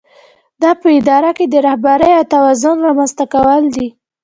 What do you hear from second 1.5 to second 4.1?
رهبرۍ او توازن رامنځته کول دي.